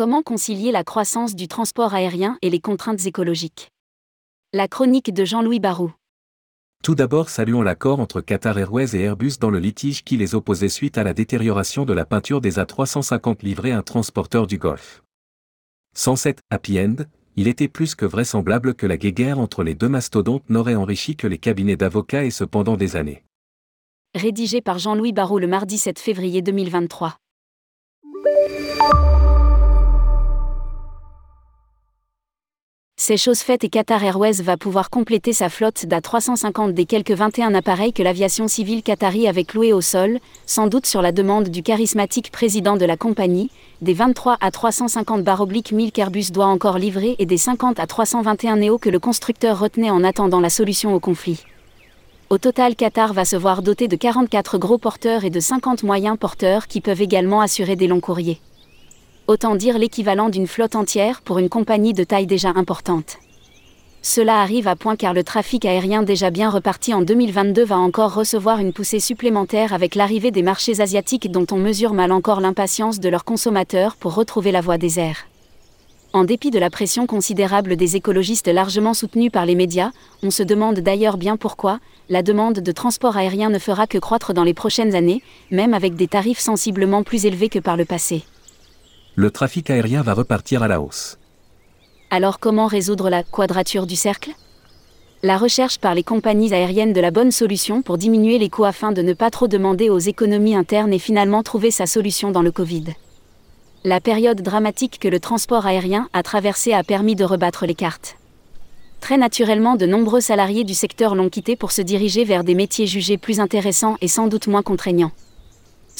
Comment 0.00 0.22
concilier 0.22 0.72
la 0.72 0.82
croissance 0.82 1.36
du 1.36 1.46
transport 1.46 1.92
aérien 1.92 2.38
et 2.40 2.48
les 2.48 2.58
contraintes 2.58 3.04
écologiques? 3.04 3.68
La 4.54 4.66
chronique 4.66 5.12
de 5.12 5.26
Jean-Louis 5.26 5.60
Barou. 5.60 5.92
Tout 6.82 6.94
d'abord 6.94 7.28
saluons 7.28 7.60
l'accord 7.60 8.00
entre 8.00 8.22
Qatar 8.22 8.58
Airways 8.58 8.96
et 8.96 9.02
Airbus 9.02 9.32
dans 9.38 9.50
le 9.50 9.58
litige 9.58 10.02
qui 10.02 10.16
les 10.16 10.34
opposait 10.34 10.70
suite 10.70 10.96
à 10.96 11.04
la 11.04 11.12
détérioration 11.12 11.84
de 11.84 11.92
la 11.92 12.06
peinture 12.06 12.40
des 12.40 12.54
A350 12.54 13.44
livrés 13.44 13.72
à 13.72 13.76
un 13.76 13.82
transporteur 13.82 14.46
du 14.46 14.56
Golfe. 14.56 15.02
Sans 15.94 16.16
cette 16.16 16.40
happy 16.48 16.80
end, 16.80 16.96
il 17.36 17.46
était 17.46 17.68
plus 17.68 17.94
que 17.94 18.06
vraisemblable 18.06 18.74
que 18.74 18.86
la 18.86 18.96
guéguerre 18.96 19.38
entre 19.38 19.62
les 19.62 19.74
deux 19.74 19.90
mastodontes 19.90 20.48
n'aurait 20.48 20.76
enrichi 20.76 21.14
que 21.14 21.26
les 21.26 21.36
cabinets 21.36 21.76
d'avocats 21.76 22.24
et 22.24 22.30
cependant 22.30 22.78
des 22.78 22.96
années. 22.96 23.22
Rédigé 24.14 24.62
par 24.62 24.78
Jean-Louis 24.78 25.12
Barou 25.12 25.38
le 25.38 25.46
mardi 25.46 25.76
7 25.76 25.98
février 25.98 26.40
2023. 26.40 27.18
C'est 33.10 33.16
chose 33.16 33.40
faite 33.40 33.64
et 33.64 33.68
Qatar 33.68 34.04
Airways 34.04 34.40
va 34.40 34.56
pouvoir 34.56 34.88
compléter 34.88 35.32
sa 35.32 35.48
flotte 35.48 35.84
d'A350 35.84 36.74
des 36.74 36.84
quelques 36.84 37.10
21 37.10 37.52
appareils 37.56 37.92
que 37.92 38.04
l'aviation 38.04 38.46
civile 38.46 38.84
qatari 38.84 39.26
avait 39.26 39.42
cloués 39.42 39.72
au 39.72 39.80
sol, 39.80 40.20
sans 40.46 40.68
doute 40.68 40.86
sur 40.86 41.02
la 41.02 41.10
demande 41.10 41.48
du 41.48 41.64
charismatique 41.64 42.30
président 42.30 42.76
de 42.76 42.84
la 42.84 42.96
compagnie, 42.96 43.50
des 43.82 43.94
23 43.94 44.38
à 44.40 44.52
350 44.52 45.24
barobliques 45.24 45.72
1000 45.72 45.90
qu'Airbus 45.90 46.30
doit 46.30 46.46
encore 46.46 46.78
livrer 46.78 47.16
et 47.18 47.26
des 47.26 47.36
50 47.36 47.80
à 47.80 47.88
321 47.88 48.58
néo 48.58 48.78
que 48.78 48.90
le 48.90 49.00
constructeur 49.00 49.58
retenait 49.58 49.90
en 49.90 50.04
attendant 50.04 50.38
la 50.38 50.48
solution 50.48 50.94
au 50.94 51.00
conflit. 51.00 51.42
Au 52.28 52.38
total, 52.38 52.76
Qatar 52.76 53.12
va 53.12 53.24
se 53.24 53.34
voir 53.34 53.62
doté 53.62 53.88
de 53.88 53.96
44 53.96 54.56
gros 54.56 54.78
porteurs 54.78 55.24
et 55.24 55.30
de 55.30 55.40
50 55.40 55.82
moyens 55.82 56.16
porteurs 56.16 56.68
qui 56.68 56.80
peuvent 56.80 57.02
également 57.02 57.40
assurer 57.40 57.74
des 57.74 57.88
longs 57.88 57.98
courriers 57.98 58.38
autant 59.30 59.54
dire 59.54 59.78
l'équivalent 59.78 60.28
d'une 60.28 60.48
flotte 60.48 60.74
entière 60.74 61.22
pour 61.22 61.38
une 61.38 61.48
compagnie 61.48 61.92
de 61.92 62.02
taille 62.02 62.26
déjà 62.26 62.48
importante. 62.48 63.18
Cela 64.02 64.40
arrive 64.40 64.66
à 64.66 64.74
point 64.74 64.96
car 64.96 65.14
le 65.14 65.22
trafic 65.22 65.64
aérien 65.64 66.02
déjà 66.02 66.30
bien 66.30 66.50
reparti 66.50 66.92
en 66.94 67.02
2022 67.02 67.64
va 67.64 67.78
encore 67.78 68.12
recevoir 68.12 68.58
une 68.58 68.72
poussée 68.72 68.98
supplémentaire 68.98 69.72
avec 69.72 69.94
l'arrivée 69.94 70.32
des 70.32 70.42
marchés 70.42 70.80
asiatiques 70.80 71.30
dont 71.30 71.46
on 71.52 71.58
mesure 71.58 71.94
mal 71.94 72.10
encore 72.10 72.40
l'impatience 72.40 72.98
de 72.98 73.08
leurs 73.08 73.24
consommateurs 73.24 73.94
pour 73.94 74.16
retrouver 74.16 74.50
la 74.50 74.62
voie 74.62 74.78
des 74.78 74.98
airs. 74.98 75.28
En 76.12 76.24
dépit 76.24 76.50
de 76.50 76.58
la 76.58 76.70
pression 76.70 77.06
considérable 77.06 77.76
des 77.76 77.94
écologistes 77.94 78.48
largement 78.48 78.94
soutenus 78.94 79.30
par 79.30 79.46
les 79.46 79.54
médias, 79.54 79.92
on 80.24 80.32
se 80.32 80.42
demande 80.42 80.80
d'ailleurs 80.80 81.18
bien 81.18 81.36
pourquoi, 81.36 81.78
la 82.08 82.24
demande 82.24 82.58
de 82.58 82.72
transport 82.72 83.16
aérien 83.16 83.48
ne 83.48 83.60
fera 83.60 83.86
que 83.86 83.98
croître 83.98 84.34
dans 84.34 84.42
les 84.42 84.54
prochaines 84.54 84.96
années, 84.96 85.22
même 85.52 85.72
avec 85.72 85.94
des 85.94 86.08
tarifs 86.08 86.40
sensiblement 86.40 87.04
plus 87.04 87.26
élevés 87.26 87.48
que 87.48 87.60
par 87.60 87.76
le 87.76 87.84
passé 87.84 88.24
le 89.20 89.30
trafic 89.30 89.68
aérien 89.68 90.00
va 90.00 90.14
repartir 90.14 90.62
à 90.62 90.68
la 90.68 90.80
hausse. 90.80 91.18
Alors 92.08 92.40
comment 92.40 92.66
résoudre 92.66 93.10
la 93.10 93.22
quadrature 93.22 93.86
du 93.86 93.94
cercle? 93.94 94.30
La 95.22 95.36
recherche 95.36 95.78
par 95.78 95.94
les 95.94 96.02
compagnies 96.02 96.54
aériennes 96.54 96.94
de 96.94 97.02
la 97.02 97.10
bonne 97.10 97.30
solution 97.30 97.82
pour 97.82 97.98
diminuer 97.98 98.38
les 98.38 98.48
coûts 98.48 98.64
afin 98.64 98.92
de 98.92 99.02
ne 99.02 99.12
pas 99.12 99.30
trop 99.30 99.46
demander 99.46 99.90
aux 99.90 99.98
économies 99.98 100.54
internes 100.54 100.94
et 100.94 100.98
finalement 100.98 101.42
trouver 101.42 101.70
sa 101.70 101.86
solution 101.86 102.30
dans 102.30 102.40
le 102.40 102.50
Covid. 102.50 102.84
La 103.84 104.00
période 104.00 104.40
dramatique 104.40 104.98
que 104.98 105.08
le 105.08 105.20
transport 105.20 105.66
aérien 105.66 106.08
a 106.14 106.22
traversée 106.22 106.72
a 106.72 106.82
permis 106.82 107.14
de 107.14 107.24
rebattre 107.24 107.66
les 107.66 107.74
cartes. 107.74 108.16
Très 109.00 109.18
naturellement, 109.18 109.76
de 109.76 109.84
nombreux 109.84 110.22
salariés 110.22 110.64
du 110.64 110.74
secteur 110.74 111.14
l'ont 111.14 111.28
quitté 111.28 111.56
pour 111.56 111.72
se 111.72 111.82
diriger 111.82 112.24
vers 112.24 112.42
des 112.42 112.54
métiers 112.54 112.86
jugés 112.86 113.18
plus 113.18 113.38
intéressants 113.38 113.96
et 114.00 114.08
sans 114.08 114.28
doute 114.28 114.46
moins 114.46 114.62
contraignants. 114.62 115.12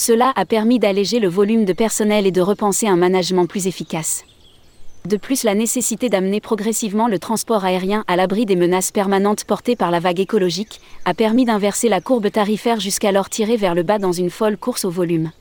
Cela 0.03 0.33
a 0.35 0.47
permis 0.47 0.79
d'alléger 0.79 1.21
le 1.21 1.29
volume 1.29 1.67
de 1.67 1.75
personnel 1.75 2.27
et 2.27 2.31
de 2.31 2.41
repenser 2.41 2.89
un 2.89 2.97
management 2.97 3.45
plus 3.45 3.67
efficace. 3.67 4.25
De 5.05 5.19
plus, 5.19 5.45
la 5.45 5.55
nécessité 5.55 6.09
d'amener 6.09 6.41
progressivement 6.41 7.07
le 7.07 7.19
transport 7.19 7.67
aérien 7.67 8.03
à 8.09 8.17
l'abri 8.17 8.47
des 8.47 8.57
menaces 8.57 8.93
permanentes 8.93 9.45
portées 9.45 9.77
par 9.77 9.91
la 9.91 10.01
vague 10.01 10.19
écologique 10.19 10.81
a 11.05 11.13
permis 11.13 11.45
d'inverser 11.45 11.91
la 11.91 12.01
courbe 12.01 12.31
tarifaire 12.31 12.81
jusqu'alors 12.81 13.29
tirée 13.29 13.59
vers 13.59 13.75
le 13.75 13.83
bas 13.83 13.99
dans 13.99 14.13
une 14.13 14.31
folle 14.31 14.57
course 14.57 14.87
au 14.87 14.91
volume. 14.91 15.33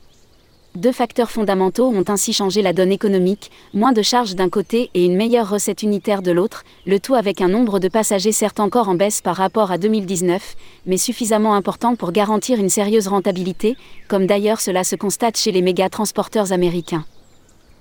Deux 0.76 0.92
facteurs 0.92 1.32
fondamentaux 1.32 1.88
ont 1.88 2.04
ainsi 2.06 2.32
changé 2.32 2.62
la 2.62 2.72
donne 2.72 2.92
économique, 2.92 3.50
moins 3.74 3.90
de 3.90 4.02
charges 4.02 4.36
d'un 4.36 4.48
côté 4.48 4.88
et 4.94 5.04
une 5.04 5.16
meilleure 5.16 5.50
recette 5.50 5.82
unitaire 5.82 6.22
de 6.22 6.30
l'autre, 6.30 6.62
le 6.86 7.00
tout 7.00 7.16
avec 7.16 7.40
un 7.40 7.48
nombre 7.48 7.80
de 7.80 7.88
passagers 7.88 8.30
certes 8.30 8.60
encore 8.60 8.88
en 8.88 8.94
baisse 8.94 9.20
par 9.20 9.34
rapport 9.34 9.72
à 9.72 9.78
2019, 9.78 10.54
mais 10.86 10.96
suffisamment 10.96 11.54
important 11.54 11.96
pour 11.96 12.12
garantir 12.12 12.60
une 12.60 12.68
sérieuse 12.68 13.08
rentabilité, 13.08 13.76
comme 14.06 14.28
d'ailleurs 14.28 14.60
cela 14.60 14.84
se 14.84 14.94
constate 14.94 15.36
chez 15.36 15.50
les 15.50 15.60
méga 15.60 15.88
transporteurs 15.88 16.52
américains. 16.52 17.04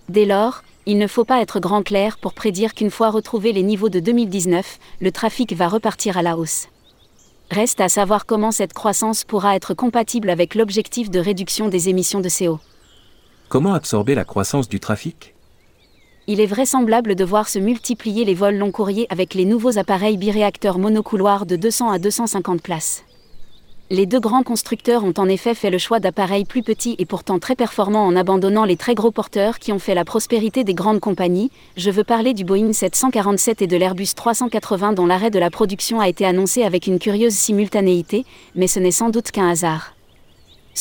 Dès 0.09 0.25
lors, 0.25 0.63
il 0.87 0.97
ne 0.97 1.05
faut 1.05 1.25
pas 1.25 1.41
être 1.41 1.59
grand 1.59 1.83
clair 1.83 2.17
pour 2.17 2.33
prédire 2.33 2.73
qu'une 2.73 2.89
fois 2.89 3.11
retrouvés 3.11 3.53
les 3.53 3.61
niveaux 3.61 3.89
de 3.89 3.99
2019, 3.99 4.79
le 4.99 5.11
trafic 5.11 5.53
va 5.53 5.67
repartir 5.67 6.17
à 6.17 6.23
la 6.23 6.37
hausse. 6.37 6.69
Reste 7.51 7.81
à 7.81 7.89
savoir 7.89 8.25
comment 8.25 8.51
cette 8.51 8.73
croissance 8.73 9.25
pourra 9.25 9.55
être 9.55 9.75
compatible 9.75 10.31
avec 10.31 10.55
l'objectif 10.55 11.11
de 11.11 11.19
réduction 11.19 11.67
des 11.67 11.89
émissions 11.89 12.21
de 12.21 12.29
CO. 12.29 12.59
Comment 13.49 13.73
absorber 13.73 14.13
la 14.13 14.25
croissance 14.25 14.69
du 14.69 14.79
trafic? 14.79 15.33
Il 16.27 16.39
est 16.39 16.45
vraisemblable 16.45 17.15
de 17.15 17.25
voir 17.25 17.49
se 17.49 17.57
multiplier 17.57 18.23
les 18.23 18.35
vols 18.35 18.57
long 18.57 18.69
courriers 18.69 19.07
avec 19.09 19.33
les 19.33 19.45
nouveaux 19.45 19.79
appareils 19.79 20.17
biréacteurs 20.17 20.77
monocouloirs 20.77 21.47
de 21.47 21.55
200 21.55 21.89
à 21.89 21.97
250 21.97 22.61
places. 22.61 23.03
Les 23.89 24.05
deux 24.05 24.19
grands 24.19 24.43
constructeurs 24.43 25.03
ont 25.03 25.15
en 25.17 25.27
effet 25.27 25.55
fait 25.55 25.71
le 25.71 25.79
choix 25.79 25.99
d'appareils 25.99 26.45
plus 26.45 26.61
petits 26.61 26.95
et 26.99 27.07
pourtant 27.07 27.39
très 27.39 27.55
performants 27.55 28.05
en 28.05 28.15
abandonnant 28.15 28.65
les 28.65 28.77
très 28.77 28.93
gros 28.93 29.09
porteurs 29.09 29.57
qui 29.57 29.71
ont 29.71 29.79
fait 29.79 29.95
la 29.95 30.05
prospérité 30.05 30.63
des 30.63 30.75
grandes 30.75 30.99
compagnies. 30.99 31.49
Je 31.75 31.89
veux 31.89 32.03
parler 32.03 32.35
du 32.35 32.43
Boeing 32.43 32.71
747 32.71 33.63
et 33.63 33.67
de 33.67 33.77
l'Airbus 33.77 34.09
380 34.15 34.93
dont 34.93 35.07
l'arrêt 35.07 35.31
de 35.31 35.39
la 35.39 35.49
production 35.49 35.99
a 35.99 36.07
été 36.07 36.23
annoncé 36.23 36.61
avec 36.61 36.85
une 36.85 36.99
curieuse 36.99 37.33
simultanéité, 37.33 38.25
mais 38.53 38.67
ce 38.67 38.79
n'est 38.79 38.91
sans 38.91 39.09
doute 39.09 39.31
qu'un 39.31 39.49
hasard. 39.49 39.95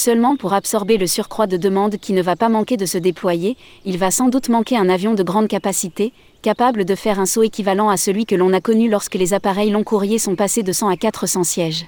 Seulement 0.00 0.36
pour 0.36 0.52
absorber 0.52 0.96
le 0.96 1.08
surcroît 1.08 1.48
de 1.48 1.56
demande 1.56 1.96
qui 1.96 2.12
ne 2.12 2.22
va 2.22 2.36
pas 2.36 2.48
manquer 2.48 2.76
de 2.76 2.86
se 2.86 2.98
déployer, 2.98 3.56
il 3.84 3.98
va 3.98 4.12
sans 4.12 4.28
doute 4.28 4.48
manquer 4.48 4.76
un 4.76 4.88
avion 4.88 5.12
de 5.14 5.24
grande 5.24 5.48
capacité, 5.48 6.12
capable 6.40 6.84
de 6.84 6.94
faire 6.94 7.18
un 7.18 7.26
saut 7.26 7.42
équivalent 7.42 7.88
à 7.88 7.96
celui 7.96 8.24
que 8.24 8.36
l'on 8.36 8.52
a 8.52 8.60
connu 8.60 8.88
lorsque 8.88 9.16
les 9.16 9.34
appareils 9.34 9.72
long 9.72 9.82
courriers 9.82 10.20
sont 10.20 10.36
passés 10.36 10.62
de 10.62 10.70
100 10.70 10.86
à 10.86 10.96
400 10.96 11.42
sièges. 11.42 11.86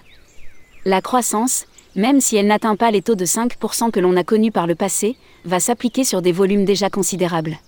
La 0.84 1.00
croissance, 1.00 1.66
même 1.94 2.20
si 2.20 2.34
elle 2.34 2.48
n'atteint 2.48 2.74
pas 2.74 2.90
les 2.90 3.00
taux 3.00 3.14
de 3.14 3.24
5% 3.24 3.92
que 3.92 4.00
l'on 4.00 4.16
a 4.16 4.24
connus 4.24 4.50
par 4.50 4.66
le 4.66 4.74
passé, 4.74 5.14
va 5.44 5.60
s'appliquer 5.60 6.02
sur 6.02 6.20
des 6.20 6.32
volumes 6.32 6.64
déjà 6.64 6.90
considérables 6.90 7.58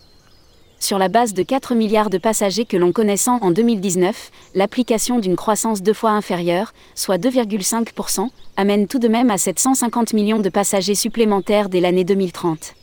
sur 0.83 0.99
la 0.99 1.09
base 1.09 1.35
de 1.35 1.43
4 1.43 1.75
milliards 1.75 2.11
de 2.11 2.19
passagers 2.19 2.65
que 2.65 2.77
l'on 2.77 2.93
connaissant 2.93 3.39
en 3.43 3.51
2019, 3.51 4.31
l'application 4.55 5.19
d'une 5.19 5.37
croissance 5.37 5.83
deux 5.83 5.93
fois 5.93 6.11
inférieure, 6.11 6.73
soit 6.95 7.19
2,5%, 7.19 8.29
amène 8.57 8.87
tout 8.87 8.99
de 8.99 9.09
même 9.09 9.31
à 9.31 9.39
750 9.39 10.13
millions 10.13 10.41
de 10.41 10.49
passagers 10.49 10.95
supplémentaires 10.95 11.69
dès 11.69 11.81
l'année 11.81 12.05
2030. 12.05 12.75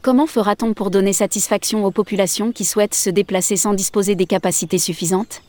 Comment 0.00 0.26
fera-t-on 0.26 0.74
pour 0.74 0.90
donner 0.90 1.12
satisfaction 1.12 1.84
aux 1.84 1.90
populations 1.90 2.52
qui 2.52 2.64
souhaitent 2.64 2.94
se 2.94 3.10
déplacer 3.10 3.56
sans 3.56 3.74
disposer 3.74 4.14
des 4.14 4.26
capacités 4.26 4.78
suffisantes? 4.78 5.42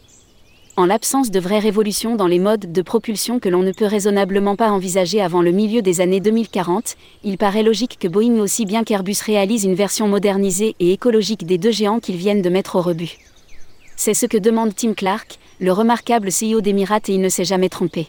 En 0.75 0.85
l'absence 0.85 1.31
de 1.31 1.39
vraies 1.39 1.59
révolutions 1.59 2.15
dans 2.15 2.27
les 2.27 2.39
modes 2.39 2.71
de 2.71 2.81
propulsion 2.81 3.39
que 3.39 3.49
l'on 3.49 3.63
ne 3.63 3.71
peut 3.71 3.85
raisonnablement 3.85 4.55
pas 4.55 4.71
envisager 4.71 5.21
avant 5.21 5.41
le 5.41 5.51
milieu 5.51 5.81
des 5.81 6.01
années 6.01 6.19
2040, 6.19 6.95
il 7.23 7.37
paraît 7.37 7.63
logique 7.63 7.97
que 7.99 8.07
Boeing 8.07 8.39
aussi 8.39 8.65
bien 8.65 8.83
qu'Airbus 8.83 9.17
réalise 9.25 9.65
une 9.65 9.75
version 9.75 10.07
modernisée 10.07 10.75
et 10.79 10.93
écologique 10.93 11.45
des 11.45 11.57
deux 11.57 11.71
géants 11.71 11.99
qu'ils 11.99 12.15
viennent 12.15 12.41
de 12.41 12.49
mettre 12.49 12.77
au 12.77 12.81
rebut. 12.81 13.17
C'est 13.97 14.13
ce 14.13 14.25
que 14.25 14.37
demande 14.37 14.73
Tim 14.73 14.93
Clark, 14.93 15.37
le 15.59 15.73
remarquable 15.73 16.29
CEO 16.29 16.61
d'Emirates 16.61 17.09
et 17.09 17.13
il 17.13 17.21
ne 17.21 17.29
s'est 17.29 17.43
jamais 17.43 17.69
trompé. 17.69 18.07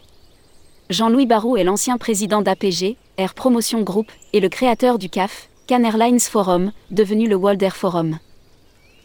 Jean-Louis 0.89 1.25
Barrault 1.25 1.57
est 1.57 1.63
l'ancien 1.63 1.97
président 1.97 2.41
d'APG, 2.41 2.95
Air 3.17 3.33
Promotion 3.33 3.81
Group, 3.81 4.07
et 4.33 4.39
le 4.39 4.49
créateur 4.49 4.97
du 4.97 5.09
CAF, 5.09 5.49
Can 5.67 5.83
Airlines 5.83 6.19
Forum, 6.19 6.71
devenu 6.91 7.27
le 7.27 7.35
World 7.35 7.61
Air 7.61 7.75
Forum. 7.75 8.19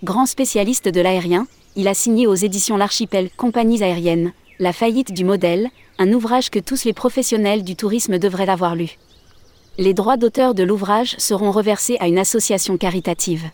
Grand 0.04 0.26
spécialiste 0.26 0.88
de 0.88 1.00
l'aérien, 1.00 1.46
il 1.76 1.88
a 1.88 1.94
signé 1.94 2.26
aux 2.26 2.34
éditions 2.34 2.76
L'Archipel 2.76 3.31
Compagnies 3.37 3.82
aériennes, 3.82 4.32
La 4.58 4.73
faillite 4.73 5.12
du 5.12 5.25
modèle, 5.25 5.69
un 5.99 6.12
ouvrage 6.12 6.50
que 6.50 6.58
tous 6.58 6.84
les 6.84 6.94
professionnels 6.94 7.62
du 7.62 7.76
tourisme 7.76 8.19
devraient 8.19 8.49
avoir 8.49 8.75
lu. 8.75 8.96
Les 9.78 9.93
droits 9.93 10.17
d'auteur 10.17 10.55
de 10.55 10.62
l'ouvrage 10.62 11.14
seront 11.19 11.50
reversés 11.50 11.99
à 12.00 12.08
une 12.08 12.19
association 12.19 12.78
caritative. 12.78 13.50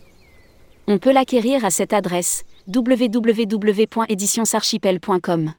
On 0.87 0.97
peut 0.97 1.11
l'acquérir 1.11 1.65
à 1.65 1.69
cette 1.69 1.91
adresse 1.91 2.45
www.éditionsarchipel.com. 2.67 5.53